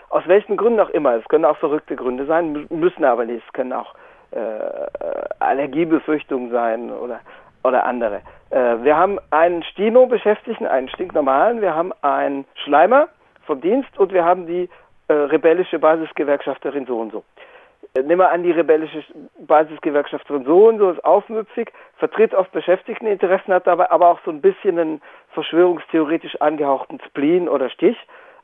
[0.10, 1.15] Aus welchen Gründen auch immer.
[1.15, 3.43] Es können auch verrückte Gründe sein, müssen aber nicht.
[3.47, 3.95] Es können auch
[4.32, 4.39] äh,
[5.39, 7.21] Allergiebefürchtungen sein oder,
[7.63, 8.21] oder andere.
[8.49, 13.08] Äh, wir haben einen Stino-Beschäftigten, einen stinknormalen, wir haben einen Schleimer
[13.45, 14.69] vom Dienst und wir haben die
[15.08, 17.23] äh, rebellische Basisgewerkschafterin so und so
[17.96, 19.04] nehmen wir an, die rebellische
[19.39, 24.32] Basisgewerkschaft von so und so ist aufmüpfig, vertritt oft Beschäftigteninteressen, hat dabei aber auch so
[24.32, 25.02] ein bisschen einen
[25.34, 27.98] verschwörungstheoretisch angehauchten Spleen oder Stich.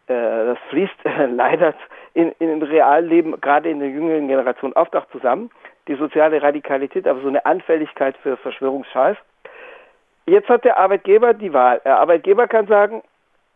[0.08, 0.96] Äh, das fließt
[1.36, 1.74] leider
[2.14, 5.50] in, in dem Realleben, gerade in der jüngeren Generation, oft auch zusammen.
[5.88, 9.16] Die soziale Radikalität, aber so eine Anfälligkeit für Verschwörungsscheiß.
[10.26, 11.80] Jetzt hat der Arbeitgeber die Wahl.
[11.86, 13.02] Der Arbeitgeber kann sagen,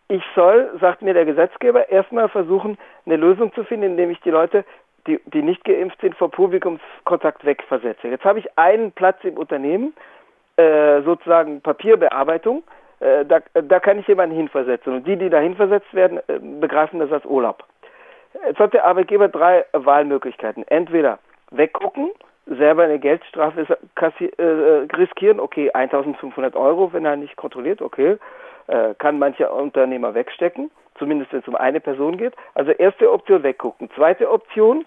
[0.07, 4.29] ich soll, sagt mir der Gesetzgeber, erstmal versuchen, eine Lösung zu finden, indem ich die
[4.29, 4.65] Leute
[5.07, 8.07] die, die nicht geimpft sind, vor Publikumskontakt wegversetze.
[8.07, 9.93] Jetzt habe ich einen Platz im Unternehmen,
[10.57, 12.63] äh, sozusagen Papierbearbeitung,
[12.99, 14.93] äh, da, da kann ich jemanden hinversetzen.
[14.93, 17.63] Und die, die da hinversetzt werden, äh, begreifen das als Urlaub.
[18.45, 20.65] Jetzt hat der Arbeitgeber drei Wahlmöglichkeiten.
[20.67, 21.19] Entweder
[21.51, 22.11] weggucken,
[22.45, 28.17] selber eine Geldstrafe äh, riskieren, okay, 1500 Euro, wenn er nicht kontrolliert, okay,
[28.67, 32.35] äh, kann mancher Unternehmer wegstecken zumindest wenn es um eine Person geht.
[32.53, 33.89] Also erste Option weggucken.
[33.95, 34.85] Zweite Option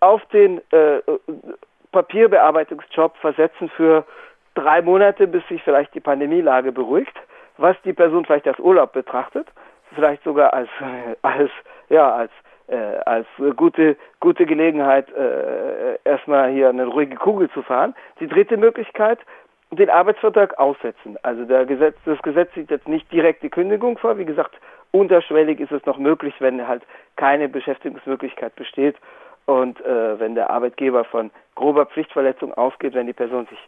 [0.00, 1.00] auf den äh,
[1.92, 4.04] Papierbearbeitungsjob versetzen für
[4.54, 7.16] drei Monate, bis sich vielleicht die Pandemielage beruhigt,
[7.56, 9.46] was die Person vielleicht als Urlaub betrachtet,
[9.94, 10.68] vielleicht sogar als
[11.22, 11.50] als
[11.88, 12.32] ja als
[12.66, 17.94] äh, als gute gute Gelegenheit äh, erstmal hier eine ruhige Kugel zu fahren.
[18.18, 19.20] Die dritte Möglichkeit
[19.70, 21.16] den Arbeitsvertrag aussetzen.
[21.22, 24.16] Also Gesetz, das Gesetz sieht jetzt nicht direkt die Kündigung vor.
[24.18, 24.54] Wie gesagt,
[24.92, 26.82] Unterschwellig ist es noch möglich, wenn halt
[27.16, 28.96] keine Beschäftigungsmöglichkeit besteht
[29.46, 33.58] und äh, wenn der Arbeitgeber von grober Pflichtverletzung ausgeht, wenn die Person sich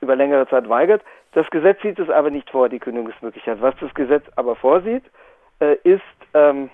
[0.00, 1.02] über längere Zeit weigert.
[1.32, 3.60] Das Gesetz sieht es aber nicht vor, die Kündigungsmöglichkeit.
[3.60, 5.04] Was das Gesetz aber vorsieht,
[5.60, 6.02] äh, ist
[6.34, 6.70] ähm,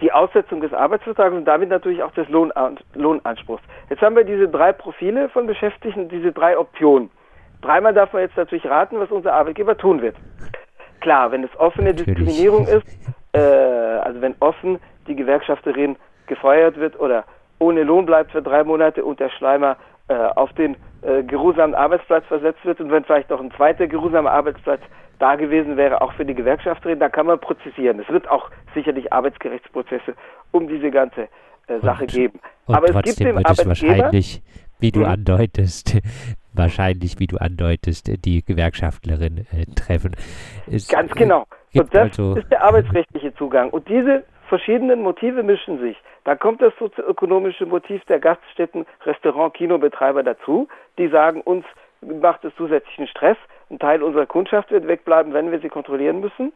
[0.00, 3.62] die Aussetzung des Arbeitsvertrags und damit natürlich auch des Lohnan Lohnanspruchs.
[3.88, 7.10] Jetzt haben wir diese drei Profile von Beschäftigten, diese drei Optionen.
[7.62, 10.16] Dreimal darf man jetzt natürlich raten, was unser Arbeitgeber tun wird.
[11.00, 12.06] Klar, wenn es offene Natürlich.
[12.06, 12.86] Diskriminierung ist,
[13.32, 17.24] äh, also wenn offen die Gewerkschafterin gefeuert wird oder
[17.58, 19.76] ohne Lohn bleibt für drei Monate und der Schleimer
[20.08, 24.30] äh, auf den äh, geruhsamen Arbeitsplatz versetzt wird und wenn vielleicht noch ein zweiter geruhsamer
[24.30, 24.80] Arbeitsplatz
[25.18, 28.00] da gewesen wäre, auch für die Gewerkschafterin, dann kann man prozessieren.
[28.00, 30.14] Es wird auch sicherlich Arbeitsgerichtsprozesse
[30.50, 31.28] um diese ganze
[31.68, 32.40] äh, Sache und, geben.
[32.66, 34.42] Und Aber es gibt dem Arbeitgeber wahrscheinlich,
[34.78, 35.06] wie du mhm.
[35.06, 35.98] andeutest,
[36.56, 40.16] wahrscheinlich, wie du andeutest, die Gewerkschaftlerin äh, treffen.
[40.70, 41.46] Es, Ganz genau.
[41.74, 43.70] Und das also, ist der arbeitsrechtliche Zugang.
[43.70, 45.96] Und diese verschiedenen Motive mischen sich.
[46.24, 50.68] Da kommt das sozioökonomische Motiv der Gaststätten, Restaurant, Kinobetreiber dazu.
[50.98, 51.64] Die sagen, uns
[52.00, 53.36] macht es zusätzlichen Stress.
[53.70, 56.52] Ein Teil unserer Kundschaft wird wegbleiben, wenn wir sie kontrollieren müssen.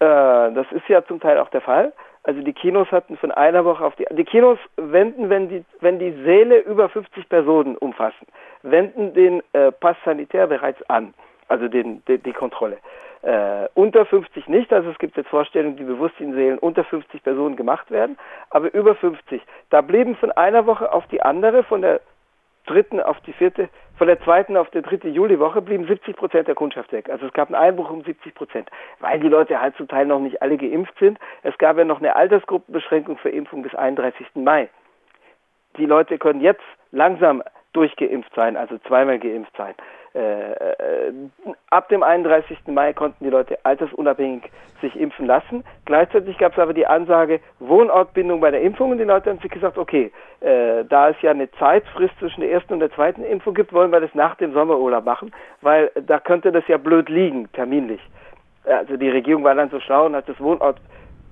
[0.00, 1.92] Äh, das ist ja zum Teil auch der Fall.
[2.24, 5.98] Also die Kinos hatten von einer Woche auf die die Kinos wenden, wenn die wenn
[5.98, 8.26] die Säle über 50 Personen umfassen,
[8.62, 11.12] wenden den äh, Pass Sanitär bereits an,
[11.48, 12.78] also den, die, die Kontrolle.
[13.20, 17.22] Äh, unter 50 nicht, also es gibt jetzt Vorstellungen, die bewusst in Sälen unter 50
[17.22, 18.18] Personen gemacht werden,
[18.50, 19.42] aber über 50.
[19.68, 22.00] Da blieben von einer Woche auf die andere, von der
[22.66, 26.54] dritten auf die vierte, von der zweiten auf die dritte Juliwoche blieben 70 Prozent der
[26.54, 27.08] Kundschaft weg.
[27.08, 28.68] Also es gab einen Einbruch um 70 Prozent,
[29.00, 31.18] weil die Leute halt zum Teil noch nicht alle geimpft sind.
[31.42, 34.26] Es gab ja noch eine Altersgruppenbeschränkung für Impfung bis 31.
[34.34, 34.68] Mai.
[35.76, 39.74] Die Leute können jetzt langsam durchgeimpft sein, also zweimal geimpft sein.
[40.14, 40.52] Äh,
[41.08, 41.12] äh,
[41.70, 42.58] ab dem 31.
[42.68, 44.44] Mai konnten die Leute altersunabhängig
[44.80, 45.64] sich impfen lassen.
[45.86, 49.50] Gleichzeitig gab es aber die Ansage Wohnortbindung bei der Impfung und die Leute haben sich
[49.50, 53.54] gesagt, okay, äh, da es ja eine Zeitfrist zwischen der ersten und der zweiten Impfung
[53.54, 57.50] gibt, wollen wir das nach dem Sommerurlaub machen, weil da könnte das ja blöd liegen,
[57.52, 58.00] terminlich.
[58.64, 60.80] Also die Regierung war dann so schlau und hat das Wohnort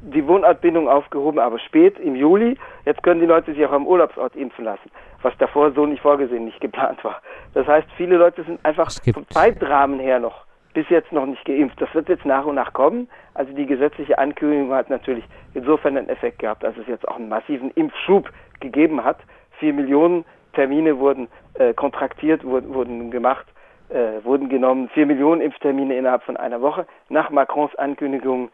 [0.03, 2.59] die Wohnortbindung aufgehoben, aber spät im Juli.
[2.85, 4.91] Jetzt können die Leute sich auch am Urlaubsort impfen lassen,
[5.23, 7.23] was davor so nicht vorgesehen, nicht geplant war.
[7.55, 11.81] Das heißt, viele Leute sind einfach vom Zeitrahmen her noch bis jetzt noch nicht geimpft.
[11.81, 13.09] Das wird jetzt nach und nach kommen.
[13.35, 17.29] Also die gesetzliche Ankündigung hat natürlich insofern einen Effekt gehabt, dass es jetzt auch einen
[17.29, 19.19] massiven Impfschub gegeben hat.
[19.59, 23.47] Vier Millionen Termine wurden äh, kontraktiert, wurden, wurden gemacht,
[23.88, 24.88] äh, wurden genommen.
[24.91, 28.51] Vier Millionen Impftermine innerhalb von einer Woche nach Macrons Ankündigung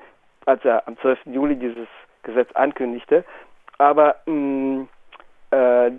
[0.49, 1.19] als er am 12.
[1.27, 1.87] Juli dieses
[2.23, 3.25] Gesetz ankündigte.
[3.77, 4.89] Aber mh, mm,
[5.51, 5.91] äh,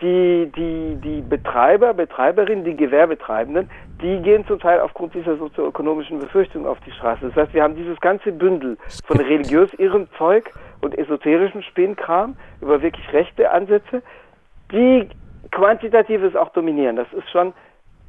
[0.00, 3.70] die, die, die Betreiber, Betreiberinnen, die Gewerbetreibenden,
[4.02, 7.26] die gehen zum Teil aufgrund dieser sozioökonomischen Befürchtungen auf die Straße.
[7.28, 8.76] Das heißt, wir haben dieses ganze Bündel
[9.06, 14.02] von religiös irrem Zeug und esoterischem Spinnkram über wirklich rechte Ansätze,
[14.72, 15.08] die
[15.52, 16.96] quantitatives auch dominieren.
[16.96, 17.52] Das ist schon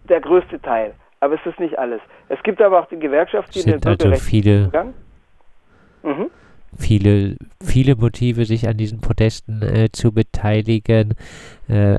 [0.06, 0.94] der größte Teil.
[1.20, 2.02] Aber es ist nicht alles.
[2.30, 4.94] Es gibt aber auch die Gewerkschaft, die den also viele, Zugang
[6.06, 6.30] Mhm.
[6.78, 11.16] Viele, viele Motive, sich an diesen Protesten äh, zu beteiligen.
[11.68, 11.98] Äh,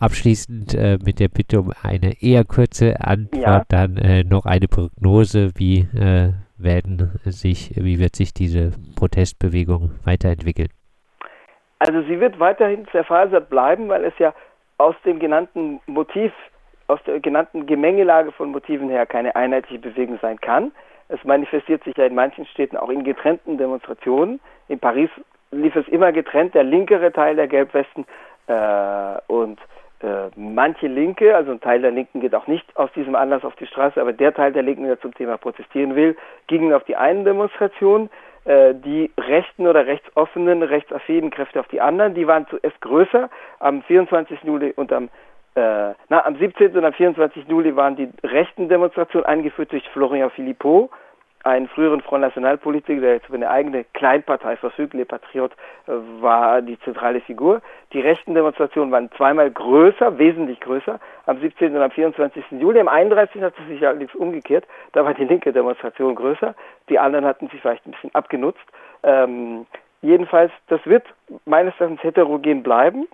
[0.00, 3.64] abschließend äh, mit der Bitte um eine eher kurze Antwort, ja.
[3.68, 10.68] dann äh, noch eine Prognose, wie äh, werden sich, wie wird sich diese Protestbewegung weiterentwickeln?
[11.78, 14.34] Also sie wird weiterhin zerfasert bleiben, weil es ja
[14.78, 16.32] aus dem genannten Motiv,
[16.88, 20.72] aus der genannten Gemengelage von Motiven her keine einheitliche Bewegung sein kann.
[21.10, 24.40] Es manifestiert sich ja in manchen Städten auch in getrennten Demonstrationen.
[24.68, 25.10] In Paris
[25.50, 28.06] lief es immer getrennt, der linkere Teil der Gelbwesten
[28.46, 29.58] äh, und
[30.02, 33.56] äh, manche Linke, also ein Teil der Linken geht auch nicht aus diesem Anlass auf
[33.56, 36.96] die Straße, aber der Teil der Linken, der zum Thema protestieren will, gingen auf die
[36.96, 38.08] einen Demonstration,
[38.44, 43.82] äh, die rechten oder rechtsoffenen, rechtsaffinen Kräfte auf die anderen, die waren zuerst größer, am
[43.82, 44.42] 24.
[44.44, 45.10] Juli und am
[45.54, 46.76] äh, na, am 17.
[46.76, 47.48] und am 24.
[47.48, 50.90] Juli waren die rechten Demonstrationen eingeführt durch Florian Philippot,
[51.42, 55.52] einen früheren Front Nationalpolitiker, der jetzt über eine eigene Kleinpartei verfügt, Le Patriot,
[55.86, 57.62] äh, war die zentrale Figur.
[57.92, 61.74] Die rechten Demonstrationen waren zweimal größer, wesentlich größer, am 17.
[61.74, 62.44] und am 24.
[62.52, 62.78] Juli.
[62.78, 63.42] Am 31.
[63.42, 66.54] hat es sich allerdings umgekehrt, da war die linke Demonstration größer,
[66.88, 68.60] die anderen hatten sich vielleicht ein bisschen abgenutzt.
[69.02, 69.66] Ähm,
[70.02, 71.04] jedenfalls, das wird
[71.46, 73.08] meines Erachtens heterogen bleiben.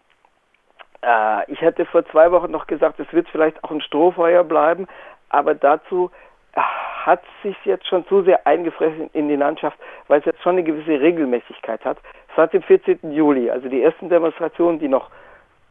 [1.07, 4.87] Äh, ich hätte vor zwei Wochen noch gesagt, es wird vielleicht auch ein Strohfeuer bleiben,
[5.29, 6.11] aber dazu
[6.55, 10.57] äh, hat sich jetzt schon zu sehr eingefressen in die Landschaft, weil es jetzt schon
[10.57, 11.99] eine gewisse Regelmäßigkeit hat.
[12.35, 13.13] Seit dem 14.
[13.13, 15.09] Juli, also die ersten Demonstrationen, die noch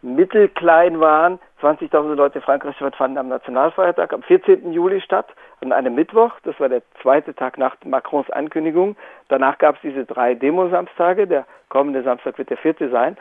[0.01, 4.71] mittelklein waren, 20.000 Leute in Frankreich fanden am Nationalfeiertag am 14.
[4.71, 5.27] Juli statt,
[5.61, 8.95] an einem Mittwoch, das war der zweite Tag nach Macrons Ankündigung.
[9.29, 13.17] Danach gab es diese drei Demosamstage, der kommende Samstag wird der vierte sein.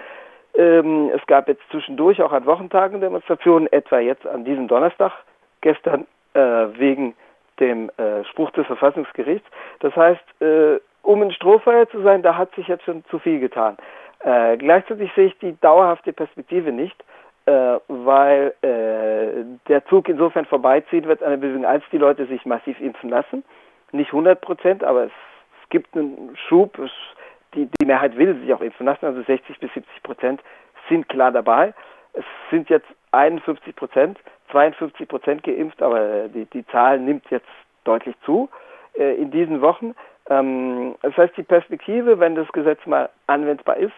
[0.56, 5.12] Ähm, es gab jetzt zwischendurch auch an Wochentagen Demonstrationen, etwa jetzt an diesem Donnerstag,
[5.60, 7.14] gestern äh, wegen
[7.60, 9.48] dem äh, Spruch des Verfassungsgerichts.
[9.80, 13.40] Das heißt, äh, um ein Strohfeuer zu sein, da hat sich jetzt schon zu viel
[13.40, 13.76] getan.
[14.20, 16.96] Äh, gleichzeitig sehe ich die dauerhafte Perspektive nicht,
[17.46, 22.46] äh, weil äh, der Zug insofern vorbeiziehen wird an der Bewegung, als die Leute sich
[22.46, 23.44] massiv impfen lassen.
[23.92, 25.12] Nicht 100 Prozent, aber es,
[25.62, 26.78] es gibt einen Schub.
[26.78, 26.90] Es,
[27.54, 30.40] die, die Mehrheit will sich auch impfen lassen, also 60 bis 70 Prozent
[30.88, 31.74] sind klar dabei.
[32.12, 34.18] Es sind jetzt 51 Prozent,
[34.50, 37.48] 52 Prozent geimpft, aber die, die Zahl nimmt jetzt
[37.84, 38.48] deutlich zu
[38.96, 39.94] äh, in diesen Wochen.
[40.28, 43.92] Ähm, das heißt, die Perspektive, wenn das Gesetz mal anwendbar ist,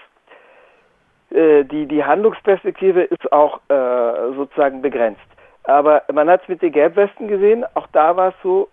[1.31, 5.21] äh, die, die Handlungsperspektive ist auch äh, sozusagen begrenzt.
[5.64, 8.69] Aber man hat es mit den Gelbwesten gesehen, auch da war es so,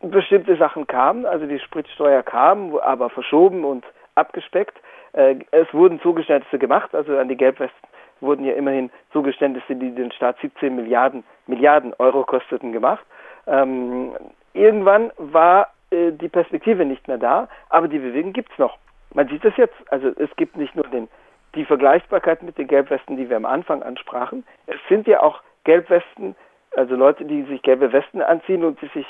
[0.00, 4.76] bestimmte Sachen kamen, also die Spritsteuer kam, aber verschoben und abgespeckt.
[5.12, 7.88] Äh, es wurden Zugeständnisse gemacht, also an die Gelbwesten
[8.22, 13.04] wurden ja immerhin Zugeständnisse, die den Staat 17 Milliarden, Milliarden Euro kosteten, gemacht.
[13.46, 14.12] Ähm,
[14.54, 18.78] irgendwann war äh, die Perspektive nicht mehr da, aber die Bewegung gibt es noch.
[19.12, 21.08] Man sieht es jetzt, also es gibt nicht nur den,
[21.54, 26.34] die Vergleichbarkeit mit den Gelbwesten, die wir am Anfang ansprachen, es sind ja auch Gelbwesten,
[26.74, 29.06] also Leute, die sich gelbe Westen anziehen und die sich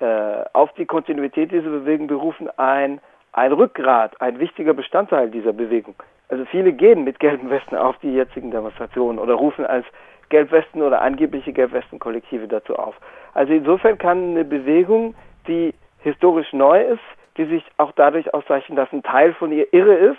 [0.00, 3.00] äh, auf die Kontinuität dieser Bewegung berufen, ein,
[3.32, 5.94] ein Rückgrat, ein wichtiger Bestandteil dieser Bewegung.
[6.28, 9.86] Also viele gehen mit gelben Westen auf die jetzigen Demonstrationen oder rufen als
[10.28, 12.94] Gelbwesten oder angebliche Gelbwesten-Kollektive dazu auf.
[13.34, 15.14] Also insofern kann eine Bewegung,
[15.46, 17.02] die historisch neu ist,
[17.36, 20.18] die sich auch dadurch auszeichnen, dass ein Teil von ihr irre ist,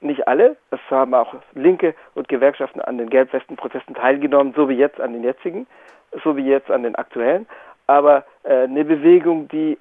[0.00, 5.00] nicht alle, es haben auch Linke und Gewerkschaften an den Gelbwesten-Protesten teilgenommen, so wie jetzt
[5.00, 5.66] an den jetzigen,
[6.22, 7.46] so wie jetzt an den aktuellen,
[7.86, 9.78] aber äh, eine Bewegung, die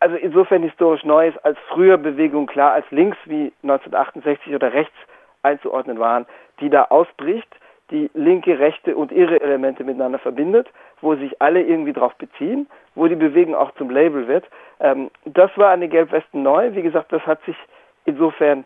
[0.00, 4.96] also insofern historisch neu ist, als früher Bewegungen klar als links wie 1968 oder rechts
[5.42, 6.26] einzuordnen waren,
[6.60, 7.48] die da ausbricht,
[7.90, 10.68] die linke, rechte und ihre Elemente miteinander verbindet,
[11.00, 14.44] wo sich alle irgendwie drauf beziehen, wo die Bewegung auch zum Label wird.
[14.80, 16.74] Ähm, das war an den Gelbwesten neu.
[16.74, 17.56] Wie gesagt, das hat sich
[18.04, 18.64] insofern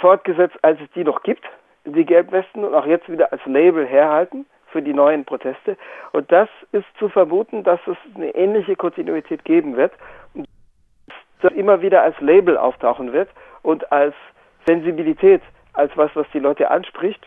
[0.00, 1.44] fortgesetzt, als es die noch gibt,
[1.84, 5.76] die Gelbwesten, und auch jetzt wieder als Label herhalten für die neuen Proteste.
[6.12, 9.92] Und das ist zu vermuten, dass es eine ähnliche Kontinuität geben wird
[11.40, 13.28] das immer wieder als Label auftauchen wird
[13.62, 14.14] und als
[14.66, 17.20] Sensibilität, als was, was die Leute anspricht.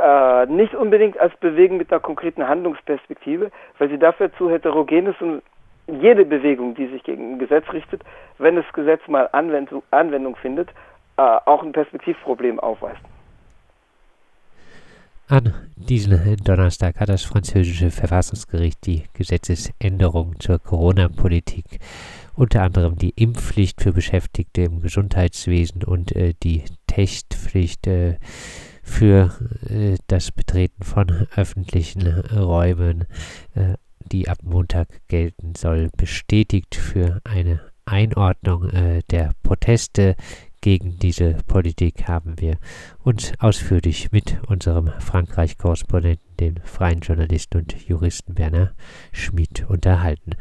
[0.00, 5.22] Äh, nicht unbedingt als Bewegen mit einer konkreten Handlungsperspektive, weil sie dafür zu heterogen ist
[5.22, 5.42] und
[5.86, 8.02] jede Bewegung, die sich gegen ein Gesetz richtet,
[8.38, 10.70] wenn das Gesetz mal Anwendung, Anwendung findet,
[11.16, 13.00] äh, auch ein Perspektivproblem aufweist.
[15.28, 21.80] An diesem Donnerstag hat das französische Verfassungsgericht die Gesetzesänderung zur Corona-Politik
[22.36, 28.18] unter anderem die Impfpflicht für Beschäftigte im Gesundheitswesen und äh, die Testpflicht äh,
[28.82, 29.34] für
[29.68, 33.06] äh, das Betreten von öffentlichen Räumen,
[33.54, 33.74] äh,
[34.12, 40.14] die ab Montag gelten soll, bestätigt für eine Einordnung äh, der Proteste
[40.66, 42.58] gegen diese Politik haben wir
[43.04, 48.74] uns ausführlich mit unserem Frankreich-Korrespondenten, dem freien Journalisten und Juristen Werner
[49.12, 50.32] Schmid, unterhalten.